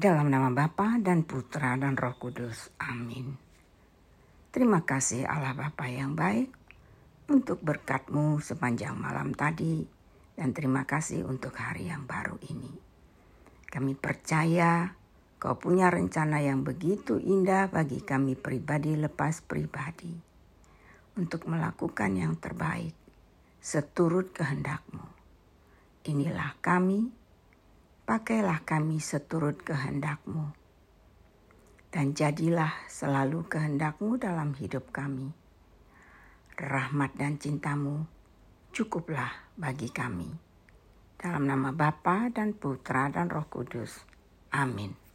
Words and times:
Dalam 0.00 0.32
nama 0.32 0.48
Bapa 0.48 0.96
dan 0.96 1.28
Putra 1.28 1.76
dan 1.76 1.92
Roh 1.92 2.16
Kudus. 2.16 2.72
Amin. 2.80 3.36
Terima 4.48 4.80
kasih 4.80 5.28
Allah 5.28 5.52
Bapa 5.52 5.92
yang 5.92 6.16
baik 6.16 6.48
untuk 7.28 7.60
berkatmu 7.60 8.40
sepanjang 8.40 8.96
malam 8.96 9.36
tadi 9.36 9.84
dan 10.40 10.56
terima 10.56 10.88
kasih 10.88 11.28
untuk 11.28 11.52
hari 11.52 11.92
yang 11.92 12.08
baru 12.08 12.32
ini. 12.48 12.72
Kami 13.68 13.92
percaya 13.92 14.88
kau 15.36 15.60
punya 15.60 15.92
rencana 15.92 16.40
yang 16.40 16.64
begitu 16.64 17.20
indah 17.20 17.68
bagi 17.68 18.00
kami 18.00 18.40
pribadi 18.40 18.96
lepas 18.96 19.44
pribadi 19.44 20.16
untuk 21.20 21.44
melakukan 21.44 22.16
yang 22.16 22.40
terbaik 22.40 22.96
seturut 23.60 24.32
kehendakmu. 24.32 25.04
Inilah 26.08 26.56
kami, 26.64 27.19
pakailah 28.10 28.66
kami 28.66 28.98
seturut 28.98 29.62
kehendakmu. 29.62 30.50
Dan 31.94 32.10
jadilah 32.10 32.74
selalu 32.90 33.46
kehendakmu 33.46 34.18
dalam 34.18 34.50
hidup 34.58 34.90
kami. 34.90 35.30
Rahmat 36.58 37.14
dan 37.14 37.38
cintamu 37.38 38.02
cukuplah 38.74 39.30
bagi 39.54 39.94
kami. 39.94 40.26
Dalam 41.22 41.46
nama 41.46 41.70
Bapa 41.70 42.26
dan 42.34 42.50
Putra 42.50 43.14
dan 43.14 43.30
Roh 43.30 43.46
Kudus. 43.46 44.02
Amin. 44.50 45.09